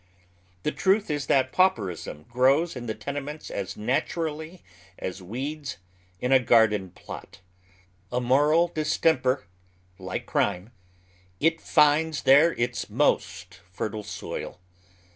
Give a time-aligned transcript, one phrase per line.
[0.63, 4.63] The tnith is that pauperism grows in the tenements as naturally
[4.97, 5.77] as weeds
[6.19, 7.41] in a garden lot.
[8.11, 9.45] A moral distemper,
[9.99, 10.71] like cnme,
[11.39, 14.59] it finds there its most fertile soil.